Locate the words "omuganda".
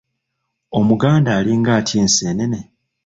0.77-1.31